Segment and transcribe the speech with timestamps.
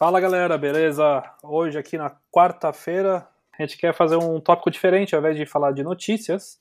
[0.00, 1.22] Fala galera, beleza?
[1.42, 5.72] Hoje aqui na quarta-feira a gente quer fazer um tópico diferente, ao invés de falar
[5.72, 6.58] de notícias,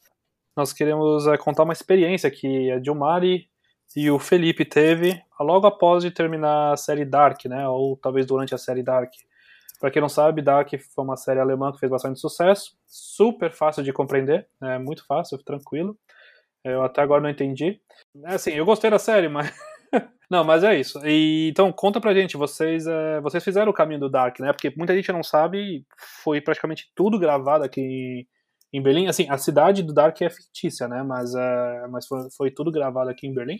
[0.57, 3.47] nós queremos é, contar uma experiência que a Dilmari
[3.95, 7.65] e o Felipe teve logo após de terminar a série Dark, né?
[7.65, 9.13] Ou talvez durante a série Dark.
[9.79, 13.83] Para quem não sabe, Dark foi uma série alemã que fez bastante sucesso, super fácil
[13.83, 15.97] de compreender, é muito fácil, tranquilo.
[16.61, 17.79] Eu até agora não entendi.
[18.25, 19.49] É assim, eu gostei da série, mas
[20.29, 20.99] não, mas é isso.
[21.05, 24.51] E, então, conta pra gente, vocês, é, vocês fizeram o caminho do Dark, né?
[24.51, 25.85] Porque muita gente não sabe,
[26.23, 28.27] foi praticamente tudo gravado aqui
[28.71, 29.07] em Berlim.
[29.07, 31.03] Assim, a cidade do Dark é fictícia, né?
[31.03, 33.59] Mas, é, mas foi, foi tudo gravado aqui em Berlim.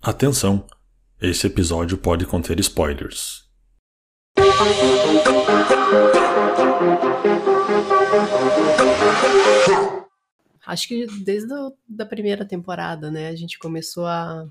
[0.00, 0.66] Atenção!
[1.20, 3.42] Esse episódio pode conter spoilers.
[10.66, 14.46] Acho que desde a da primeira temporada, né, a gente começou a,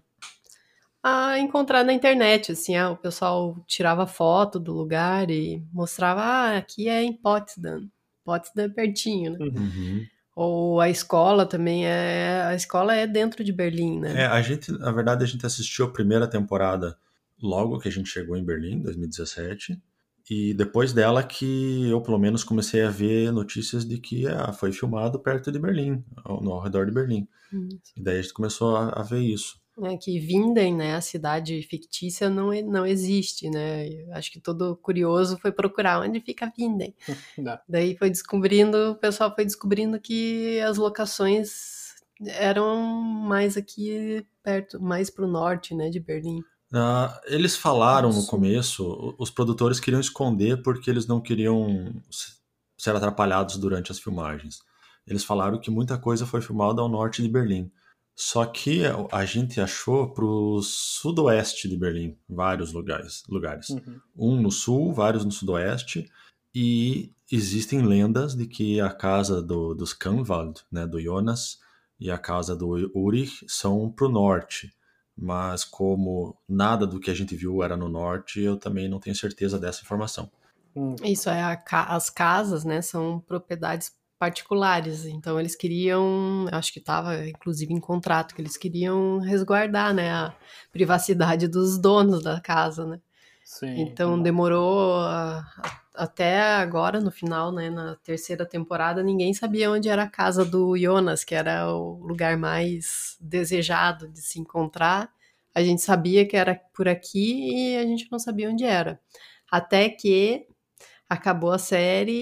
[1.01, 6.57] a encontrar na internet, assim, ah, o pessoal tirava foto do lugar e mostrava, ah,
[6.57, 7.89] aqui é em Potsdam.
[8.23, 9.45] Potsdam é pertinho, né?
[9.45, 10.05] Uhum.
[10.35, 12.43] Ou a escola também é.
[12.45, 14.23] A escola é dentro de Berlim, né?
[14.23, 16.97] É, a gente, na verdade, a gente assistiu a primeira temporada
[17.41, 19.81] logo que a gente chegou em Berlim, 2017.
[20.29, 24.71] E depois dela que eu, pelo menos, comecei a ver notícias de que ah, foi
[24.71, 27.27] filmado perto de Berlim, no ao redor de Berlim.
[27.51, 27.93] Isso.
[27.95, 29.61] E daí a gente começou a, a ver isso.
[29.83, 33.87] É que Vinden, né, a cidade fictícia, não, não existe, né?
[33.87, 36.93] Eu acho que todo curioso foi procurar onde fica Vinden.
[37.67, 41.95] Daí foi descobrindo, o pessoal foi descobrindo que as locações
[42.27, 46.41] eram mais aqui perto, mais pro norte, né, de Berlim.
[46.73, 48.29] Ah, eles falaram no Nossa.
[48.29, 51.93] começo, o- os produtores queriam esconder porque eles não queriam
[52.77, 54.59] ser atrapalhados durante as filmagens.
[55.05, 57.69] Eles falaram que muita coisa foi filmada ao norte de Berlim.
[58.15, 63.23] Só que a- gente achou pro sudoeste de Berlim vários lugares.
[63.27, 63.69] lugares.
[63.69, 63.99] Uhum.
[64.15, 66.09] Um no sul, vários no sudoeste.
[66.53, 71.59] E existem lendas de que a casa do, dos Kanwald, né, do Jonas,
[71.99, 74.71] e a casa do Ulrich são pro norte.
[75.21, 79.15] Mas como nada do que a gente viu era no norte, eu também não tenho
[79.15, 80.31] certeza dessa informação.
[80.75, 80.95] Hum.
[81.03, 85.05] Isso é ca- as casas, né, são propriedades particulares.
[85.05, 90.33] Então eles queriam, acho que estava inclusive em contrato que eles queriam resguardar, né, a
[90.71, 92.99] privacidade dos donos da casa, né?
[93.51, 93.75] Sim.
[93.77, 99.89] Então demorou a- a- até agora, no final, né, na terceira temporada, ninguém sabia onde
[99.89, 105.11] era a casa do Jonas, que era o lugar mais desejado de se encontrar.
[105.53, 108.99] A gente sabia que era por aqui e a gente não sabia onde era.
[109.51, 110.47] Até que
[111.09, 112.13] acabou a série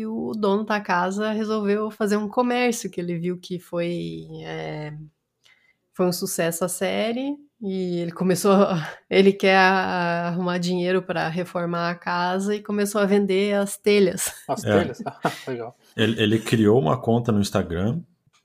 [0.00, 4.92] e o dono da casa resolveu fazer um comércio, que ele viu que foi, é,
[5.94, 8.54] foi um sucesso a série e ele começou,
[9.08, 14.32] ele quer arrumar dinheiro para reformar a casa e começou a vender as telhas.
[14.48, 14.78] As É.
[14.78, 14.98] telhas?
[15.46, 15.76] Legal.
[15.96, 18.00] Ele, ele criou uma conta no Instagram,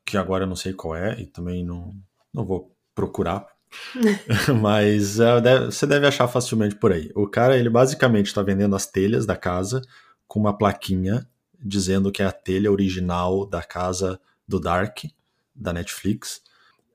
[0.05, 1.93] que agora eu não sei qual é, e também não,
[2.33, 3.47] não vou procurar.
[4.61, 7.11] Mas é, deve- você deve achar facilmente por aí.
[7.15, 9.81] O cara, ele basicamente está vendendo as telhas da casa
[10.27, 11.27] com uma plaquinha
[11.59, 14.99] dizendo que é a telha original da casa do Dark,
[15.55, 16.41] da Netflix.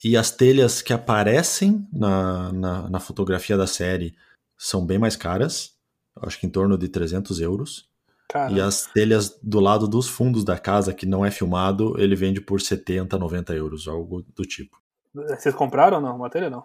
[0.05, 4.15] E as telhas que aparecem na, na, na fotografia da série
[4.59, 5.77] são bem mais caras,
[6.21, 7.89] acho que em torno de 300 euros.
[8.29, 12.17] Cara, E as telhas do lado dos fundos da casa, que não é filmado, ele
[12.17, 14.81] vende por 70, 90 euros, algo do tipo.
[15.13, 16.17] vocês compraram ou não?
[16.17, 16.65] Uma telha não.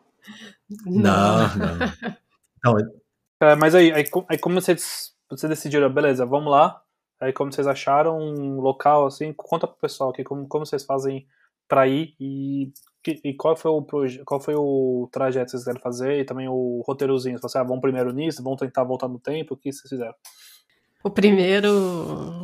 [0.85, 1.77] Não, não.
[2.63, 2.77] Não,
[3.41, 6.81] É, mas aí, aí, aí como vocês, vocês decidiram, beleza, vamos lá.
[7.19, 11.27] Aí como vocês acharam um local assim, conta pro pessoal aqui como, como vocês fazem
[11.67, 12.71] pra ir e,
[13.23, 16.47] e qual foi o proje- qual foi o trajeto que vocês quiseram fazer e também
[16.49, 17.37] o roteirozinho.
[17.39, 20.13] Vocês ah, vão primeiro nisso, vão tentar voltar no tempo, o que vocês fizeram?
[21.03, 21.69] O primeiro,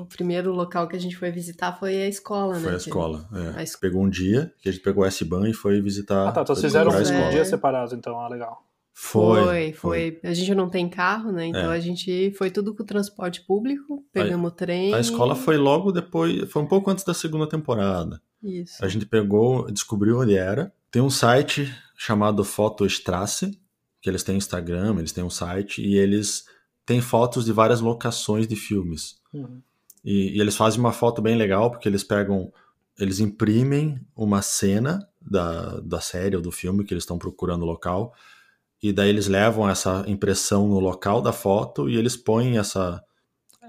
[0.02, 2.62] o primeiro local que a gente foi visitar foi a escola, né?
[2.62, 3.28] foi a escola.
[3.34, 3.59] é.
[3.59, 6.28] a es- Pegou um dia, que a gente pegou o S-Bahn e foi visitar.
[6.30, 7.31] Ah, tá, então vocês fizeram procurar a Isso, escola.
[7.31, 8.64] dias separados, então, ah, legal.
[8.96, 10.20] Foi, Foi, foi.
[10.23, 11.47] A gente não tem carro, né?
[11.47, 11.76] Então É.
[11.76, 14.94] a gente foi tudo com transporte público, pegamos o trem.
[14.94, 18.22] A escola foi logo depois, foi um pouco antes da segunda temporada.
[18.43, 18.84] Isso.
[18.84, 20.73] A gente pegou, descobriu onde era.
[20.91, 23.59] Tem um site chamado Fotostrasse,
[24.01, 26.45] que eles têm Instagram, eles têm um site, e eles
[26.85, 29.22] têm fotos de várias locações de filmes.
[29.34, 29.61] Uhum.
[30.03, 32.51] E, e eles fazem uma foto bem legal, porque eles pegam,
[32.99, 37.67] eles imprimem uma cena da, da série ou do filme que eles estão procurando o
[37.67, 38.13] local,
[38.81, 43.01] e daí eles levam essa impressão no local da foto e eles põem essa,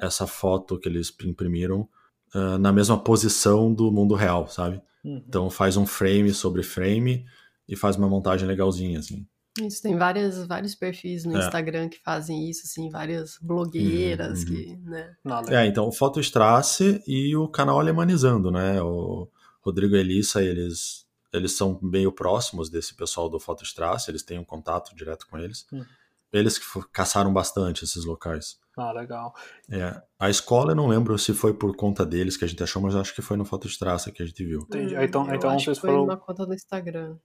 [0.01, 1.89] essa foto que eles imprimiram
[2.35, 4.83] ah, na mesma posição do mundo real, sabe?
[5.05, 5.23] Uhum.
[5.29, 7.25] Então faz um frame sobre frame
[7.69, 9.27] e faz uma montagem legalzinha, assim.
[9.61, 11.39] Isso, tem várias, vários perfis no É.
[11.39, 15.15] Instagram que fazem isso, assim, várias blogueiras Uhum, que, né?
[15.23, 15.63] Nada.
[15.63, 18.83] É, então o Fotostrasse e o canal Alemanizando, né?
[18.83, 19.29] O
[19.61, 24.45] Rodrigo e Elissa, eles, eles são meio próximos desse pessoal do Fotostrasse, eles têm um
[24.45, 25.65] contato direto com eles.
[25.73, 25.85] Hum.
[26.33, 28.59] Eles que caçaram bastante esses locais.
[28.77, 29.33] Ah, legal.
[29.71, 32.83] É, a escola eu não lembro se foi por conta deles que a gente achou,
[32.83, 34.61] mas eu acho que foi no Fotostrasse que a gente viu.
[34.63, 34.95] Entendi.
[34.95, 37.17] Hum, Aí, então- eu então acho vocês que foi foram- conta do Instagram.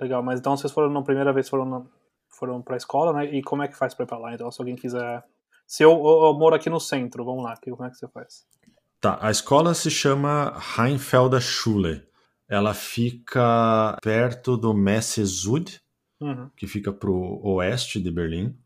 [0.00, 1.82] Legal, mas então vocês foram na primeira vez foram na,
[2.28, 3.26] foram para escola, né?
[3.34, 4.34] E como é que faz para ir pra lá?
[4.34, 5.22] Então, se alguém quiser,
[5.66, 8.08] se eu, eu- eu moro aqui no centro, vamos lá, que- como é que você
[8.08, 8.44] faz?
[9.00, 12.02] Tá, a escola se chama Rheinfelder Schule.
[12.48, 15.80] Ela fica perto do Messe-Sud,
[16.20, 16.50] Uhum.
[16.56, 18.56] que fica pro oeste de Berlim.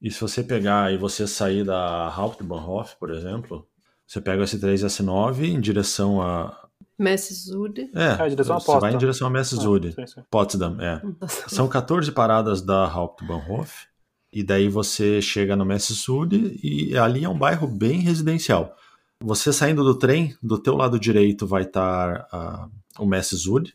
[0.00, 3.66] E se você pegar e você sair da Hauptbahnhof, por exemplo,
[4.06, 6.68] você pega o S3 e S9 em direção a.
[6.98, 7.90] Messi Zude.
[7.94, 9.94] É, É, direção a você vai em direção a Messe-Sud.
[9.96, 10.22] Ah.
[10.30, 11.00] Potsdam, é.
[11.48, 13.86] São 14 paradas da Hauptbahnhof.
[14.32, 18.76] E daí você chega no Messe-Sud e ali é um bairro bem residencial.
[19.22, 22.68] Você saindo do trem, do teu lado direito vai estar ah,
[22.98, 23.74] o Messe-Sud.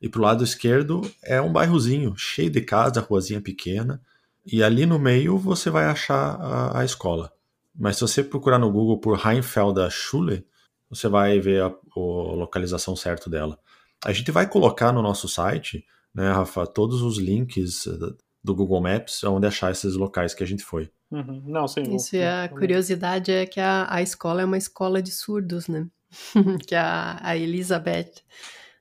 [0.00, 4.00] E pro lado esquerdo é um bairrozinho, cheio de casa, ruazinha pequena.
[4.50, 7.32] E ali no meio você vai achar a, a escola.
[7.74, 10.44] Mas se você procurar no Google por Rheinfelder Schule,
[10.90, 12.00] você vai ver a, a
[12.34, 13.58] localização certa dela.
[14.04, 15.84] A gente vai colocar no nosso site,
[16.14, 17.86] né, Rafa, todos os links
[18.42, 20.90] do Google Maps onde achar esses locais que a gente foi.
[21.10, 21.42] Uhum.
[21.46, 21.94] Não, sim.
[21.94, 25.86] Isso, e a curiosidade é que a, a escola é uma escola de surdos, né?
[26.66, 28.12] que a, a Elizabeth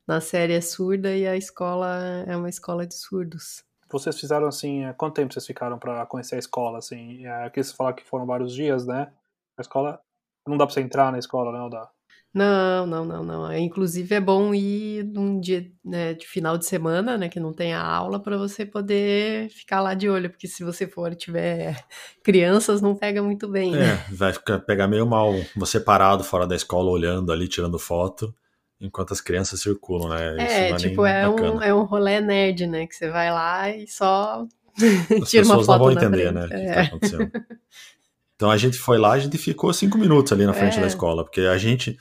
[0.07, 3.63] na série é surda e a escola é uma escola de surdos.
[3.89, 7.25] Vocês fizeram assim, é, quanto tempo vocês ficaram pra conhecer a escola, assim?
[7.25, 9.11] É, aqui você fala que foram vários dias, né?
[9.57, 9.99] A escola,
[10.47, 11.61] não dá pra você entrar na escola, né?
[11.61, 11.89] Ou dá?
[12.33, 13.51] Não, não, não, não.
[13.51, 17.51] É, Inclusive é bom ir num dia né, de final de semana, né, que não
[17.51, 21.83] tenha aula, para você poder ficar lá de olho, porque se você for e tiver
[22.23, 23.93] crianças, não pega muito bem, né?
[23.93, 28.33] É, vai ficar, pegar meio mal você parado fora da escola olhando ali, tirando foto,
[28.79, 30.35] enquanto as crianças circulam, né?
[30.38, 32.88] Isso É, não é tipo, é um, é um rolê nerd, né?
[32.88, 34.45] Que você vai lá e só
[35.21, 36.33] As tira uma pessoas foto não vão na entender, frente.
[36.33, 36.74] né, o que É.
[36.74, 37.31] tá acontecendo.
[38.35, 40.81] Então a gente foi lá, a gente ficou cinco minutos ali na frente É.
[40.81, 41.97] da escola, porque a gente,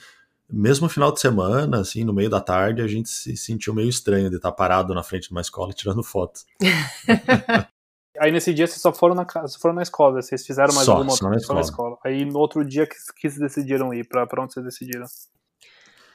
[0.50, 3.88] mesmo no final de semana, assim, no meio da tarde, a gente se sentiu meio
[3.88, 6.44] estranho de estar parado na frente de uma escola tirando fotos.
[8.18, 10.92] Aí nesse dia vocês só foram na casa, foram na escola, vocês fizeram mais Só,
[10.92, 11.98] alguma só na só escola.
[12.04, 15.04] Aí no outro dia que, que vocês decidiram ir, pra, pra onde vocês decidiram?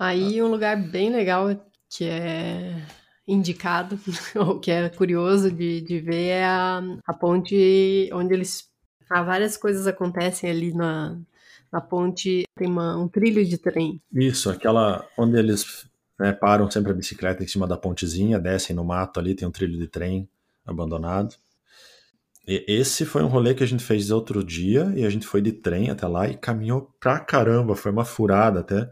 [0.01, 1.47] Aí um lugar bem legal
[1.87, 2.75] que é
[3.27, 3.99] indicado,
[4.35, 8.67] ou que é curioso de, de ver, é a, a ponte onde eles.
[9.07, 11.19] Há várias coisas acontecem ali na,
[11.71, 14.01] na ponte, tem uma- um trilho de trem.
[14.11, 15.85] Isso, aquela onde eles
[16.19, 19.51] né, param sempre a bicicleta em cima da pontezinha, descem no mato ali, tem um
[19.51, 20.27] trilho de trem
[20.65, 21.35] abandonado.
[22.47, 25.41] E esse foi um rolê que a gente fez outro dia e a gente foi
[25.41, 28.91] de trem até lá e caminhou pra caramba, foi uma furada até,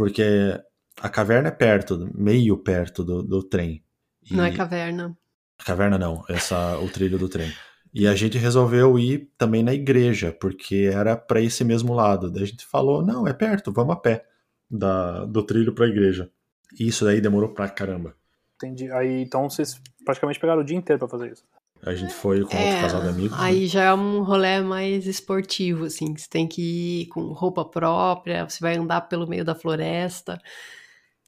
[0.00, 0.58] porque
[1.02, 3.84] a caverna é perto, meio perto do, do trem.
[4.30, 5.14] E- Não é caverna.
[5.62, 7.52] Caverna não, essa o trilho do trem.
[7.92, 12.30] E a gente resolveu ir também na igreja, porque era para esse mesmo lado.
[12.30, 14.24] Daí a gente falou, não, é perto, vamos a pé
[14.70, 16.30] da, do trilho para a igreja.
[16.78, 18.14] E isso daí demorou pra caramba.
[18.54, 18.90] Entendi.
[18.90, 21.44] Aí então vocês praticamente pegaram o dia inteiro pra fazer isso.
[21.82, 23.38] A gente foi com outro casal de amigos.
[23.38, 23.44] né?
[23.44, 28.48] aí já é um rolê mais esportivo, assim, você tem que ir com roupa própria,
[28.48, 30.38] você vai andar pelo meio da floresta.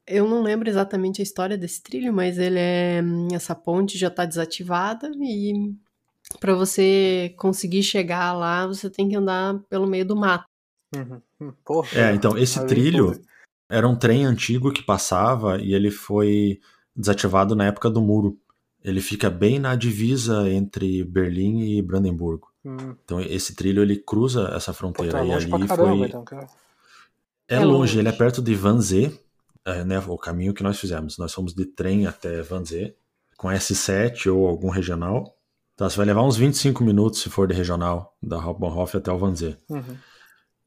[0.05, 3.01] Eu não lembro exatamente a história desse trilho, mas ele é.
[3.33, 5.73] Essa ponte já está desativada e
[6.39, 10.45] para você conseguir chegar lá, você tem que andar pelo meio do mato.
[10.95, 11.21] Uhum.
[11.39, 13.19] Hum, Porra, É, então, esse trilho
[13.69, 16.59] era um trem antigo que passava e ele foi
[16.95, 18.37] desativado na época do muro.
[18.83, 22.51] Ele fica bem na divisa entre Berlim e Brandemburgo.
[22.65, 25.97] hum, Então esse trilho ele cruza essa pô, fronteira tá e longe ali pra caramba,
[25.97, 26.47] foi então, cara.
[27.47, 27.99] É, É longe, longe.
[27.99, 29.11] ele é perto de Vanzé,
[29.65, 31.17] é, né, o caminho que nós fizemos.
[31.17, 32.93] Nós fomos de trem até Vanzé,
[33.37, 35.37] com S7 ou algum regional.
[35.75, 39.17] Então você vai levar uns 25 minutos se for de regional, da Hauptbahnhof até o
[39.17, 39.57] Vanzé.
[39.69, 39.97] Uhum.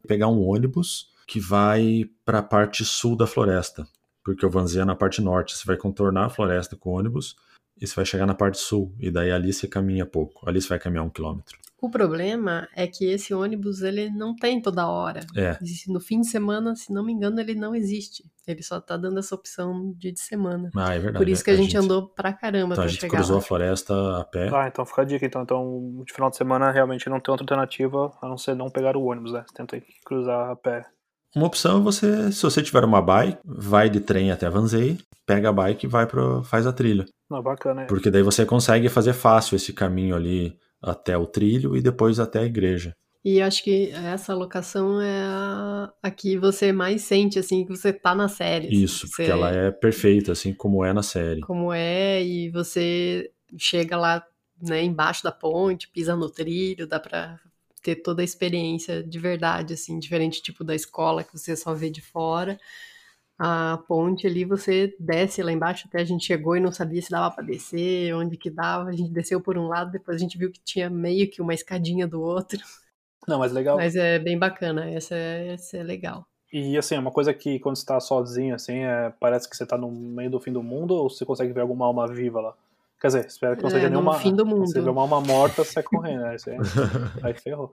[0.07, 3.87] Pegar um ônibus que vai para a parte sul da floresta,
[4.25, 5.57] porque o Vanzé é na parte norte.
[5.57, 7.37] Você vai contornar a floresta com o ônibus
[7.81, 8.95] e você vai chegar na parte sul.
[8.99, 10.49] E daí ali você caminha pouco.
[10.49, 11.59] Ali você vai caminhar um quilômetro.
[11.79, 15.21] O problema é que esse ônibus ele não tem toda hora.
[15.37, 18.25] É, No fim de semana, se não me engano, ele não existe.
[18.47, 20.71] Ele só tá dando essa opção de de semana.
[20.75, 21.19] ah, é verdade.
[21.23, 23.43] Por isso que a, gente, andou pra caramba Então, a pra gente chegar cruzou lá.
[23.43, 24.49] a floresta a pé.
[24.55, 25.27] Ah, então fica a dica.
[25.27, 28.71] Então, então, de final de semana realmente não tem outra alternativa a não ser não
[28.71, 29.45] pegar o ônibus, né?
[29.47, 30.87] Você tenta que cruzar a pé.
[31.35, 35.49] Uma opção é você, se você tiver uma bike, vai de trem até Vanzei, pega
[35.51, 37.05] a bike e vai pro, faz a trilha.
[37.31, 37.83] Não, bacana.
[37.83, 37.87] é.
[37.87, 42.41] Porque daí você consegue fazer fácil esse caminho ali até o trilho e depois até
[42.41, 42.95] a igreja.
[43.25, 47.77] E eu acho que essa locação é a, a que você mais sente, assim, que
[47.77, 48.69] você tá na série.
[48.69, 51.41] assim, Isso, porque você- ela é perfeita, assim como é na série.
[51.41, 53.29] Como é, e você
[53.59, 54.25] chega lá,
[54.63, 57.37] né, embaixo da ponte, pisa no trilho, dá pra
[57.87, 61.89] ter toda a experiência de verdade, assim, diferente tipo da escola que você só vê
[61.89, 62.59] de fora.
[63.39, 67.11] A ponte ali, você desce lá embaixo, até a gente chegou e não sabia se
[67.11, 68.89] dava pra descer, onde que dava.
[68.89, 71.55] A gente desceu por um lado, depois a gente viu que tinha meio que uma
[71.55, 72.59] escadinha do outro.
[73.29, 73.77] Não, mas legal.
[73.77, 76.27] Mas é bem bacana, essa é, essa é legal.
[76.53, 79.65] E assim, é uma coisa que quando você tá sozinho, assim, é, parece que você
[79.65, 82.55] tá no meio do fim do mundo ou você consegue ver alguma alma viva lá?
[83.01, 84.15] Quer dizer, espero que não É, seja no nenhuma.
[84.19, 84.67] fim do mundo.
[84.69, 86.37] Se vê uma alma morta, você sai correndo, né?
[86.37, 86.57] Isso aí,
[87.23, 87.71] aí ferrou.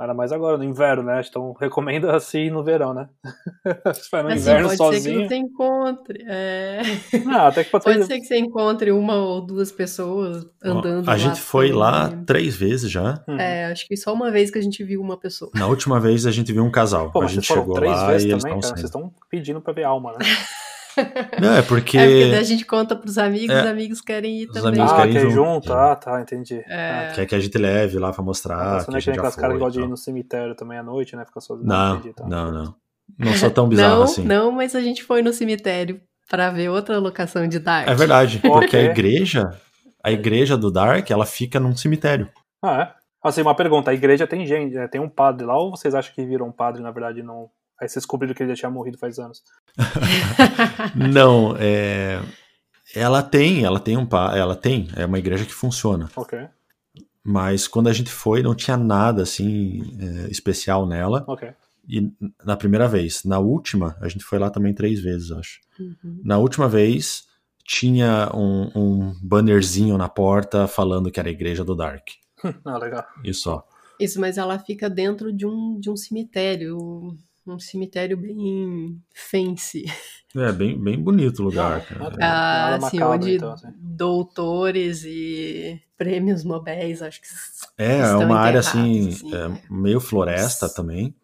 [0.00, 1.20] Ainda mais agora, no inverno, né?
[1.28, 3.08] Então recomenda assim ir no verão, né?
[3.94, 5.28] Se vai no Assim, inverno pode ser que sozinho.
[5.28, 6.24] você encontre.
[6.28, 6.82] é.
[7.24, 8.04] Não, até que pode, Pode ser.
[8.06, 12.88] ser que você encontre uma ou duas pessoas andando a gente foi lá três vezes
[12.88, 13.24] já.
[13.26, 13.38] Uhum.
[13.40, 15.50] É, acho que só uma vez que a gente viu uma pessoa.
[15.54, 17.10] Na última vez a gente viu um casal.
[17.10, 18.80] Pô, a gente chegou três lá vezes e eles também, estavam cara.
[18.80, 20.18] Vocês estão pedindo pra ver alma, né?
[21.40, 21.98] Não, é porque.
[21.98, 23.60] É porque daí a gente conta pros amigos, É.
[23.62, 24.80] os amigos querem ir Os também.
[24.80, 25.72] amigos ah, querem quer ir junto.
[25.72, 26.62] Ah, tá, entendi.
[26.68, 27.12] É.
[27.14, 28.78] Quer que a gente leve lá pra mostrar.
[28.78, 30.78] Ah, que não é que nem aquelas caras que gostam de ir no cemitério também
[30.78, 31.24] à noite, né?
[31.24, 31.68] Ficar sozinho.
[31.68, 31.78] tal.
[31.78, 32.26] Não, entendi, tá.
[32.26, 32.74] não, não.
[33.18, 34.24] Não sou tão bizarro não, assim.
[34.24, 37.88] não, mas a gente foi no cemitério pra ver outra locação de Dark.
[37.88, 39.50] É verdade, porque a igreja,
[40.04, 42.28] a igreja do Dark, ela fica num cemitério.
[42.62, 42.98] Ah, é?
[43.26, 44.86] Assim, uma pergunta, a igreja tem gente, né?
[44.86, 47.48] tem um padre lá, ou vocês acham que viram um padre, na verdade, não...
[47.80, 49.42] Aí vocês descobriram que ele já tinha morrido faz anos.
[50.94, 52.20] Não, é.
[52.94, 56.08] Ela tem, ela tem um pa- ela tem, é uma igreja que funciona.
[56.16, 56.48] Ok,
[57.22, 61.24] Mas quando a gente foi, não tinha nada assim é, especial nela.
[61.26, 61.50] ok.
[61.90, 62.10] E
[62.44, 65.60] na primeira vez, na última, a gente foi lá também três vezes, acho.
[65.80, 66.20] Uhum.
[66.24, 67.26] Na última vez,
[67.64, 72.08] tinha um, um bannerzinho na porta falando que era a igreja do Dark.
[72.64, 73.04] Ah, legal.
[73.32, 73.66] Só.
[73.98, 77.16] Isso, mas ela fica dentro de um, de um cemitério.
[77.54, 79.84] Um cemitério bem fancy.
[80.36, 82.06] É bem, bem bonito o lugar, cara.
[82.06, 82.18] Ah, tá.
[82.20, 83.68] Ah, assim, onde então, assim.
[83.78, 87.28] doutores e prêmios Nobéis, acho que
[87.78, 89.60] É, é uma área assim, assim, é, né?
[89.70, 91.14] meio floresta também.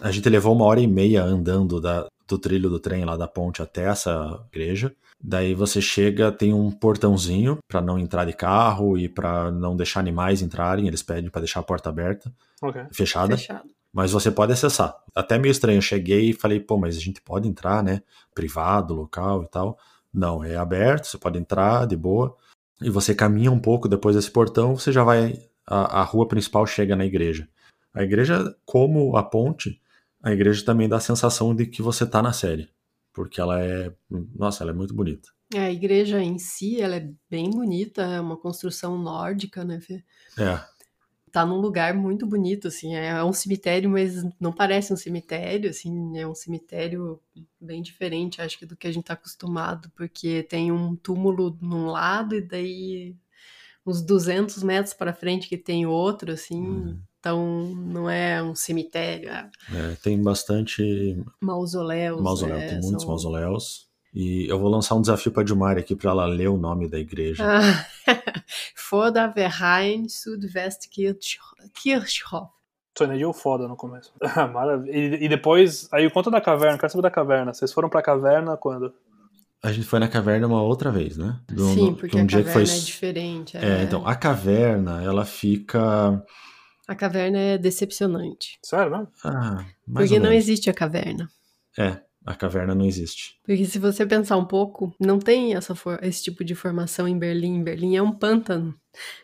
[0.00, 3.26] A gente levou uma hora e meia andando da- do trilho do trem lá da
[3.26, 4.94] ponte até essa igreja.
[5.22, 10.00] Daí você chega, tem um portãozinho pra não entrar de carro e pra não deixar
[10.00, 10.86] animais entrarem.
[10.86, 12.32] Eles pedem pra deixar a porta aberta,
[12.62, 12.82] Ok.
[12.92, 13.68] fechada, fechado.
[13.92, 14.96] Mas você pode acessar.
[15.14, 18.02] Até meio estranho, eu cheguei e falei, pô, mas a gente pode entrar, né?
[18.34, 19.78] Privado, local e tal.
[20.12, 22.36] Não, é aberto, você pode entrar de boa.
[22.80, 25.40] E você caminha um pouco depois desse portão, você já vai.
[25.66, 27.48] A, a rua principal chega na igreja.
[27.92, 29.80] A igreja, como a ponte,
[30.22, 32.68] a igreja também dá a sensação de que você tá na série.
[33.12, 33.92] Porque ela é.
[34.34, 35.28] Nossa, ela é muito bonita.
[35.52, 40.04] É, A igreja em si, ela é bem bonita, é uma construção nórdica, né, Fê?
[40.38, 40.60] É,
[41.32, 46.18] Tá num lugar muito bonito, assim, é um cemitério, mas não parece um cemitério, assim,
[46.18, 47.20] é um cemitério
[47.60, 51.86] bem diferente, acho que do que a gente tá acostumado, porque tem um túmulo num
[51.86, 53.16] lado e daí
[53.86, 56.98] uns 200 metros para frente que tem outro, assim, Uhum.
[57.18, 62.20] então não é um cemitério, é é, tem bastante mausoléus.
[62.20, 63.89] mausoléu, é, tem muitos são- mausoléus.
[64.12, 66.98] E eu vou lançar um desafio pra Dilmari aqui pra ela ler o nome da
[66.98, 67.44] igreja.
[67.46, 67.86] Ah,
[69.12, 72.50] der Verein Südwestkirchhof.
[72.96, 74.12] Só energia foda no começo.
[74.52, 74.96] Maravilha.
[74.96, 77.54] E, e depois, aí conta da caverna, quero saber da caverna.
[77.54, 78.92] Vocês foram pra caverna quando?
[79.62, 81.38] A gente foi na caverna uma outra vez, né?
[81.48, 83.56] Do- Sim, porque que um a dia que caverna foi- é diferente.
[83.58, 86.22] É, então, a caverna, ela fica.
[86.88, 88.58] A caverna é decepcionante.
[88.62, 89.08] Sério mesmo?
[89.24, 91.28] Ah, mais Porque ou não existe a caverna.
[91.78, 93.34] É, a caverna não existe.
[93.44, 97.18] Porque se você pensar um pouco, não tem essa for- esse tipo de formação em
[97.18, 97.62] Berlim.
[97.62, 98.74] Berlim é um pântano.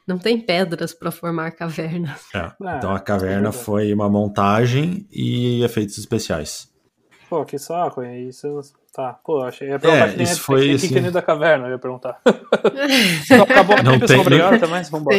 [0.07, 2.23] Não tem pedras para formar cavernas.
[2.35, 2.39] É.
[2.39, 6.69] É, então a caverna foi uma montagem e efeitos especiais.
[7.29, 8.29] Pô, que saco, hein?
[8.29, 8.61] Isso.
[8.93, 9.69] Tá, pô, achei.
[9.69, 11.79] Eu ia perguntar É, que nem isso é- foi, que assim- da caverna, eu ia
[11.79, 12.19] perguntar.
[13.43, 14.07] Acabou aqui, Não pessoal.
[14.07, 14.83] tem, Obrigado não- também.
[14.85, 15.17] Vambora.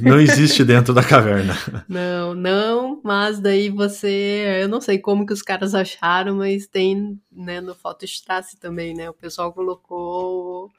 [0.00, 1.54] Não existe dentro da caverna.
[1.88, 4.60] Não, não, mas daí você.
[4.62, 9.10] Eu não sei como que os caras acharam, mas tem né, no Fotostrasse também, né?
[9.10, 10.70] O pessoal colocou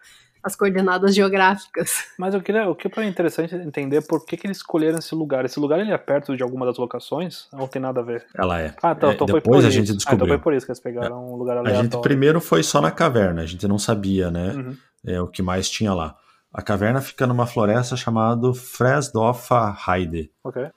[0.44, 2.06] as coordenadas geográficas.
[2.18, 5.46] Mas eu queria, o que é interessante entender por que, que eles escolheram esse lugar.
[5.46, 7.48] Esse lugar ele é perto de alguma das locações?
[7.54, 8.26] Ou não tem nada a ver?
[8.36, 8.76] Ela é.
[8.82, 9.78] Ah, então, É, então foi por depois a isso.
[9.78, 10.28] gente Ah, então descobriu.
[10.28, 11.90] foi por isso que eles pegaram um lugar A aleatório.
[11.92, 14.54] gente primeiro foi só na caverna, a gente não sabia, né?
[14.54, 14.78] Uhum.
[15.06, 16.16] É, o que mais tinha lá.
[16.54, 20.32] A caverna fica numa floresta chamada Fresdorfer Heide.
[20.44, 20.70] Ok.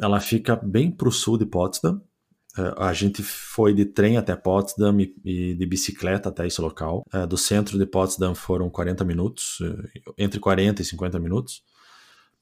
[0.00, 2.00] Ela fica bem pro sul de Potsdam.
[2.58, 7.04] É, a gente foi de trem até Potsdam e, e de bicicleta até esse local.
[7.12, 11.62] É, do centro de Potsdam foram 40 minutos, é, entre 40 e 50 minutos.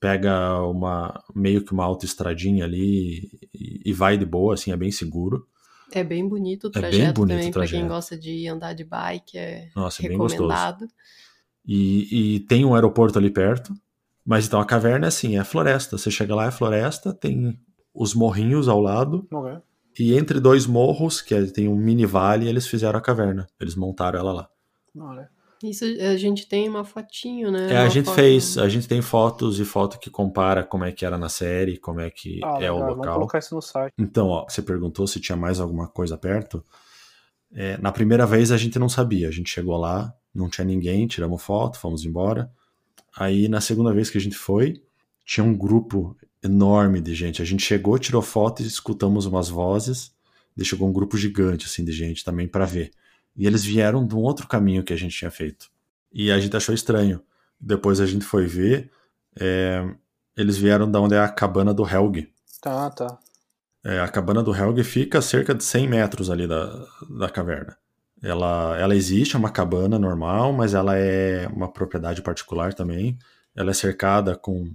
[0.01, 4.91] Pega uma meio que uma autoestradinha ali e, e vai de boa, assim, é bem
[4.91, 5.47] seguro.
[5.93, 8.85] É bem bonito o trajeto é bem bonito também, para quem gosta de andar de
[8.85, 10.81] bike, é Nossa, recomendado.
[10.81, 10.89] Bem
[11.67, 13.75] e, e, tem um aeroporto ali perto,
[14.25, 15.99] mas então a caverna é assim, é floresta.
[15.99, 17.59] Você chega lá, é floresta, tem
[17.93, 19.59] os morrinhos ao lado, okay.
[19.99, 23.47] E entre dois morros, que é, tem um mini vale, eles fizeram a caverna.
[23.61, 24.51] Eles montaram ela lá.
[24.99, 25.29] Olha.
[25.63, 27.73] Isso a gente tem uma fotinho, né?
[27.73, 28.15] É, a gente foto...
[28.15, 31.79] fez, a gente tem fotos e foto que compara como é que era na série,
[31.79, 32.97] como é que ah, é legal, o local.
[32.97, 33.95] Vamos colocar isso no site.
[33.99, 36.63] Então, ó, você perguntou se tinha mais alguma coisa perto.
[37.55, 41.07] É, na primeira vez a gente não sabia, a gente chegou lá, não tinha ninguém,
[41.07, 42.51] tiramos foto, fomos embora.
[43.17, 44.83] Aí na segunda vez que a gente foi,
[45.25, 46.15] tinha um grupo
[46.47, 47.43] enorme de gente.
[47.43, 50.15] A gente chegou, tirou foto e escutamos umas vozes.
[50.57, 52.91] E chegou um grupo gigante assim de gente também para ver.
[53.37, 55.69] E eles vieram de um outro caminho que a gente tinha feito.
[56.11, 57.23] E a gente achou estranho.
[57.61, 58.91] Depois a gente foi ver,
[59.39, 59.87] é,
[60.37, 62.33] eles vieram da onde é a cabana do Helg.
[62.61, 63.19] Tá, tá.
[63.85, 66.87] É, a cabana do Helg fica a cerca de 100 metros ali da,
[67.19, 67.77] da caverna.
[68.23, 73.19] Ela, ela existe, é uma cabana normal, mas ela é uma propriedade particular também.
[73.55, 74.75] Ela é cercada com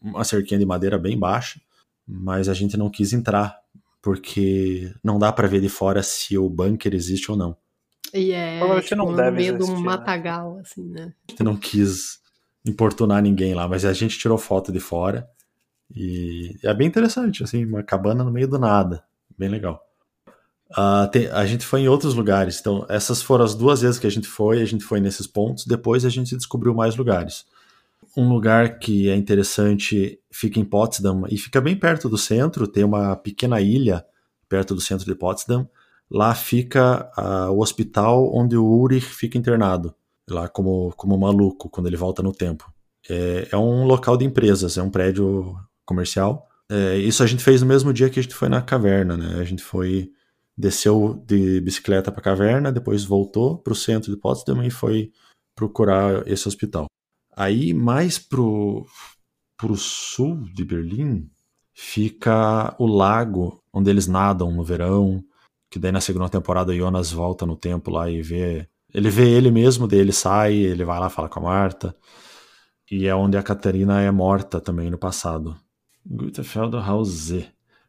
[0.00, 1.60] uma cerquinha de madeira bem baixa,
[2.06, 3.58] mas a gente não quis entrar,
[4.02, 7.56] porque não dá para ver de fora se o bunker existe ou não.
[8.12, 9.82] E é tipo, não deve no meio de um né?
[9.82, 11.12] matagal, assim, né?
[11.28, 12.18] A gente não quis
[12.66, 15.28] importunar ninguém lá, mas a gente tirou foto de fora.
[15.94, 19.04] E é bem interessante, assim, uma cabana no meio do nada.
[19.36, 19.84] Bem legal.
[20.70, 24.06] Uh, tem, a gente foi em outros lugares, então essas foram as duas vezes que
[24.06, 27.44] a gente foi, a gente foi nesses pontos, depois a gente descobriu mais lugares.
[28.16, 32.84] Um lugar que é interessante fica em Potsdam e fica bem perto do centro, tem
[32.84, 34.04] uma pequena ilha
[34.48, 35.68] perto do centro de Potsdam,
[36.10, 39.94] Lá fica uh, o hospital onde o Ulrich fica internado,
[40.28, 42.72] lá como, como maluco, quando ele volta no tempo.
[43.08, 46.48] É, é um local de empresas, é um prédio comercial.
[46.68, 49.40] É, isso a gente fez no mesmo dia que a gente foi na caverna, né?
[49.40, 50.10] A gente foi,
[50.58, 55.12] desceu de bicicleta para a caverna, depois voltou para o centro de Potsdam e foi
[55.54, 56.86] procurar esse hospital.
[57.40, 58.84] Aí, mais pro,
[59.56, 61.26] pro sul de Berlim,
[61.72, 65.24] fica o lago onde eles nadam no verão,
[65.70, 68.68] que daí na segunda temporada Jonas volta no tempo lá e vê.
[68.92, 71.96] Ele vê ele mesmo, daí ele sai, ele vai lá falar com a Marta.
[72.90, 75.56] E é onde a Catarina é morta também no passado.
[76.04, 77.30] Gutefelder Haus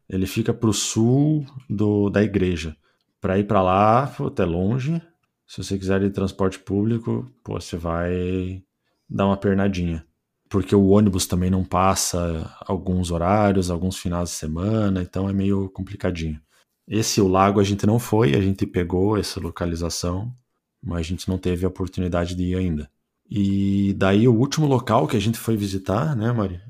[0.08, 2.74] Ele fica pro sul do, da igreja.
[3.20, 5.02] Para ir para lá, até longe.
[5.46, 8.64] Se você quiser ir de transporte público, pô, você vai
[9.12, 10.04] dar uma pernadinha.
[10.48, 15.70] Porque o ônibus também não passa alguns horários, alguns finais de semana, então é meio
[15.70, 16.40] complicadinho.
[16.86, 20.34] Esse o lago a gente não foi, a gente pegou essa localização,
[20.82, 22.90] mas a gente não teve a oportunidade de ir ainda.
[23.30, 26.60] E daí o último local que a gente foi visitar, né, Mari?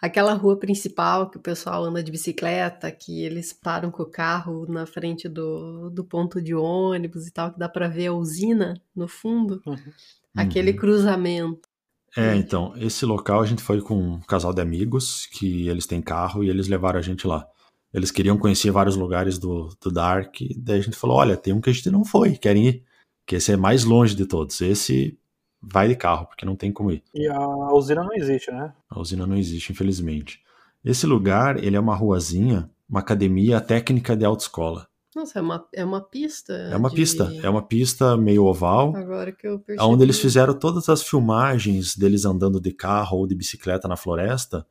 [0.00, 4.66] Aquela rua principal que o pessoal anda de bicicleta, que eles param com o carro
[4.66, 8.80] na frente do, do ponto de ônibus e tal, que dá para ver a usina
[8.94, 9.62] no fundo.
[9.64, 9.76] Uhum.
[10.34, 10.76] Aquele uhum.
[10.76, 11.71] cruzamento.
[12.16, 16.02] É, então, esse local a gente foi com um casal de amigos que eles têm
[16.02, 17.46] carro e eles levaram a gente lá.
[17.92, 20.36] Eles queriam conhecer vários lugares do, do Dark.
[20.56, 22.84] Daí a gente falou: olha, tem um que a gente não foi, querem ir.
[23.26, 24.60] Que esse é mais longe de todos.
[24.60, 25.18] Esse
[25.62, 27.02] vai de carro, porque não tem como ir.
[27.14, 28.72] E a usina não existe, né?
[28.90, 30.42] A usina não existe, infelizmente.
[30.84, 34.88] Esse lugar, ele é uma ruazinha, uma academia técnica de autoescola.
[35.14, 36.52] Nossa, é uma, é uma pista.
[36.52, 36.96] É uma de...
[36.96, 37.32] pista.
[37.42, 38.96] É uma pista meio oval.
[38.96, 39.90] Agora que eu percebi.
[39.90, 44.66] Onde eles fizeram todas as filmagens deles andando de carro ou de bicicleta na floresta.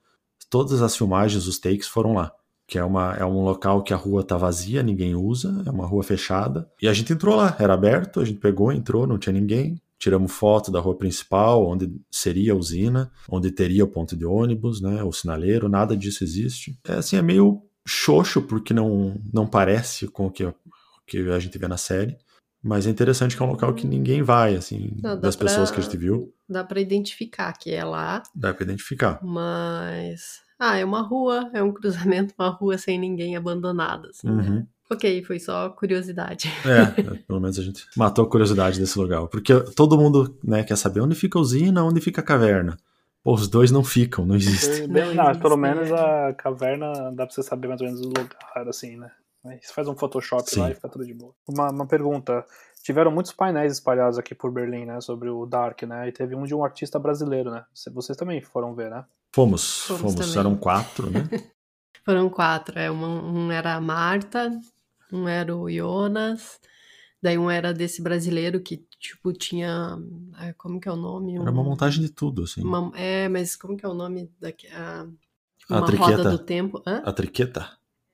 [0.49, 2.33] Todas as filmagens, os takes foram lá
[2.71, 5.85] que é, uma, é um local que a rua tá vazia, ninguém usa, é uma
[5.85, 6.71] rua fechada.
[6.81, 9.75] E a gente entrou lá, era aberto, a gente pegou, entrou, não tinha ninguém.
[9.99, 14.79] Tiramos foto da rua principal, onde seria a usina, onde teria o ponto de ônibus,
[14.79, 16.79] né, o sinaleiro, nada disso existe.
[16.87, 20.55] É assim, é meio xoxo, porque não, não parece com o que, o
[21.05, 22.17] que a gente vê na série.
[22.63, 25.71] Mas é interessante que é um local que ninguém vai, assim, não, das pra, pessoas
[25.71, 26.31] que a gente viu.
[26.47, 28.21] Dá para identificar que é lá.
[28.35, 29.19] Dá para identificar.
[29.23, 34.09] Mas ah, é uma rua, é um cruzamento, uma rua sem ninguém abandonada.
[34.09, 34.43] Assim, né?
[34.43, 34.55] uhum.
[34.57, 34.67] né?
[34.91, 36.51] Ok, foi só curiosidade.
[36.63, 39.25] É, é, pelo menos a gente matou a curiosidade desse lugar.
[39.27, 42.77] Porque todo mundo né, quer saber onde fica a usina, onde fica a caverna.
[43.23, 44.87] Pô, os dois não ficam, não existem.
[44.87, 48.97] Não, pelo menos a caverna dá pra você saber mais ou menos o lugar, assim,
[48.97, 49.11] né?
[49.43, 50.59] Você faz um Photoshop Sim.
[50.59, 51.33] lá e fica tudo de boa.
[51.47, 52.45] Uma, uma pergunta.
[52.83, 55.01] Tiveram muitos painéis espalhados aqui por Berlim, né?
[55.01, 56.07] Sobre o Dark, né?
[56.07, 57.63] E teve um de um artista brasileiro, né?
[57.93, 59.03] Vocês também foram ver, né?
[59.33, 61.23] Fomos, fomos, fomos eram quatro, né?
[62.03, 64.49] Foram quatro, é, uma, um era a Marta,
[65.13, 66.59] Um era o Jonas,
[67.21, 69.97] daí um era desse brasileiro que, tipo, tinha.
[70.35, 71.35] ah, Como que é o nome?
[71.35, 72.63] Era uma Um- montagem de tudo, assim.
[72.63, 74.67] uma- é, mas como que é o nome daqui?
[74.67, 75.05] A,
[75.69, 76.17] A uma triqueta.
[76.17, 76.81] roda do tempo.
[76.85, 77.01] Hã?
[77.05, 77.69] A triqueta.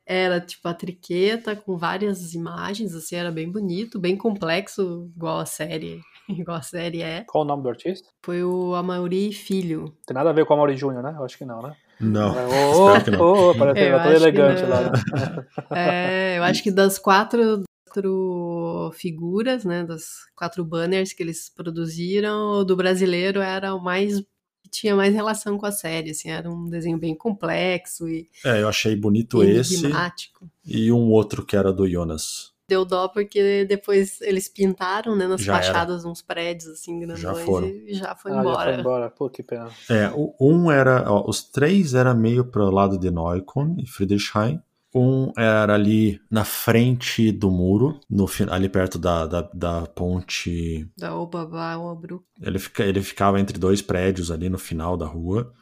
[0.10, 5.46] Era tipo a triqueta com várias imagens, assim, era bem bonito, bem complexo, igual a
[5.46, 7.26] série, igual a série é.
[7.28, 8.08] Qual o nome do artista?
[8.24, 9.94] Foi o Amauri Filho.
[10.06, 11.14] Tem nada a ver com a Mauri Júnior, né?
[11.18, 11.76] Eu acho que não, né?
[12.00, 12.30] Não.
[12.30, 13.20] Espero que não.
[13.22, 14.70] ô, ô, parece Eu que tá elegante não.
[14.70, 14.82] lá.
[14.84, 14.92] né?
[15.76, 22.60] É, eu acho que das quatro, quatro figuras, né, das quatro banners que eles produziram,
[22.60, 24.20] o do brasileiro era o mais
[24.64, 28.62] que tinha mais relação com a série, assim, era um desenho bem complexo e É,
[28.62, 30.50] eu achei bonito esse enigmático.
[30.66, 32.56] e um outro que era do Jonas.
[32.70, 35.64] Deu dó porque depois eles pintaram, né, nas Já era.
[35.64, 37.68] fachadas uns prédios assim grandões Já foram.
[37.68, 38.72] e já foi Ah, já embora.
[38.74, 39.10] foi embora.
[39.10, 39.70] Pô, que pena.
[39.90, 41.10] É, o- um era.
[41.10, 44.62] ó, os três era meio pro lado de Neukölln e Friedrichshain.
[44.98, 50.90] Um era ali na frente do muro, no, ali perto da, da, da ponte.
[50.98, 52.24] Da Obaba Obru.
[52.42, 55.54] Ele, fica, ele ficava entre dois prédios ali no final da rua.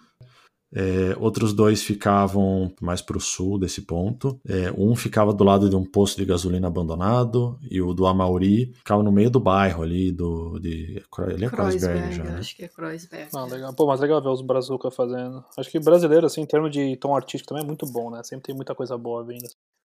[0.74, 4.40] É, outros dois ficavam mais para o sul desse ponto.
[4.48, 8.74] É, um ficava do lado de um posto de gasolina abandonado e o do Amauri
[8.74, 12.38] ficava no meio do bairro ali do de ele é Kreuzberg Kreuzberg, já, né?
[12.40, 13.30] acho que é Kreuzberg.
[13.34, 13.74] Ah, legal.
[13.74, 15.44] Pô, mas legal ver os Brazuca fazendo.
[15.58, 18.22] Acho que brasileiro, assim, em termos de tom artístico também é muito bom, né?
[18.24, 19.48] Sempre tem muita coisa boa vindo.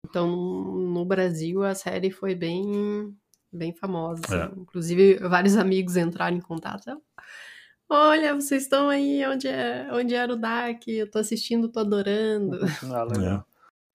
[0.07, 3.13] Então, no Brasil, a série foi bem,
[3.51, 4.21] bem famosa.
[4.25, 4.35] assim.
[4.35, 4.61] É.
[4.61, 7.01] Inclusive, vários amigos entraram em contato.
[7.89, 12.59] Olha, vocês estão aí onde, é, onde era o Dark, eu tô assistindo, tô adorando.
[12.93, 13.37] Ah, legal.
[13.39, 13.43] É.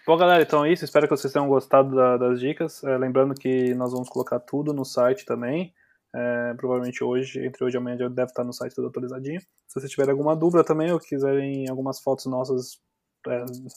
[0.07, 0.85] Bom, galera, então é isso.
[0.85, 2.83] Espero que vocês tenham gostado da- das dicas.
[2.83, 5.73] É, lembrando que nós vamos colocar tudo no site também.
[6.15, 9.41] É, provavelmente hoje, entre hoje e amanhã, já deve estar no site tudo atualizadinho.
[9.41, 12.81] Se vocês tiverem alguma dúvida também, ou quiserem algumas fotos nossas,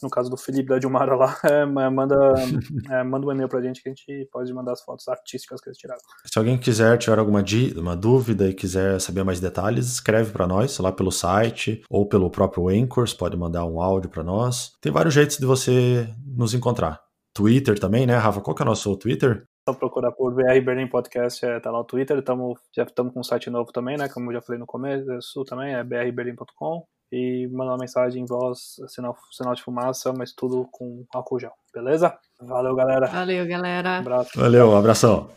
[0.02, 2.14] no caso do Felipe da Dilmara lá, é, ma- manda,
[2.90, 5.68] é, manda um e-mail pra gente que a gente pode mandar as fotos artísticas que
[5.68, 6.00] eles tiraram.
[6.24, 7.44] Se alguém quiser tiver alguma
[7.76, 12.30] uma dúvida e quiser saber mais detalhes, escreve para nós lá pelo site ou pelo
[12.30, 14.72] próprio Anchors, pode mandar um áudio para nós.
[14.80, 17.00] Tem vários jeitos de você nos encontrar.
[17.34, 18.40] Twitter também, né, Rafa?
[18.40, 19.44] Qual que é o nosso Twitter?
[19.68, 22.22] Só procurar por BR Berlim Podcast, é, tá lá o Twitter.
[22.22, 24.08] Tamo, já estamos com um site novo também, né?
[24.08, 28.76] Como eu já falei no começo também, é brberlim.com e mandar uma mensagem em voz,
[28.88, 32.18] sinal, sinal de fumaça, mas tudo com álcool gel, beleza?
[32.40, 33.06] Valeu, galera.
[33.06, 33.90] Valeu, galera.
[33.90, 34.30] Um abraço.
[34.34, 35.30] Valeu, um abração.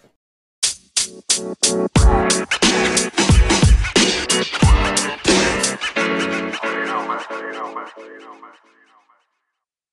[6.85, 7.19] Know, man.
[7.53, 7.85] Know, man.
[8.19, 8.53] Know, man.